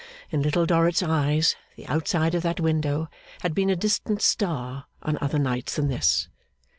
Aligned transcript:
In 0.31 0.41
Little 0.41 0.65
Dorrit's 0.65 1.03
eyes, 1.03 1.55
the 1.75 1.85
outside 1.85 2.33
of 2.33 2.41
that 2.41 2.59
window 2.59 3.07
had 3.41 3.53
been 3.53 3.69
a 3.69 3.75
distant 3.75 4.23
star 4.23 4.85
on 5.03 5.19
other 5.21 5.37
nights 5.37 5.75
than 5.75 5.89
this. 5.89 6.27